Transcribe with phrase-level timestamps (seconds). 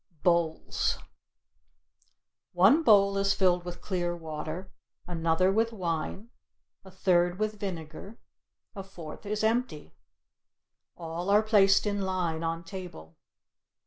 [0.23, 0.97] BOWLS
[2.53, 4.71] One bowl is filled with clear water,
[5.05, 6.31] another with wine,
[6.83, 8.17] a third with vinegar,
[8.75, 9.93] a fourth is empty.
[10.97, 13.15] All are placed in line on table.